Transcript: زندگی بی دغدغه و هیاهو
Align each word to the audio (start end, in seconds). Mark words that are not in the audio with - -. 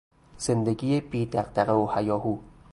زندگی 0.37 1.01
بی 1.01 1.25
دغدغه 1.25 1.73
و 1.73 1.91
هیاهو 1.97 2.37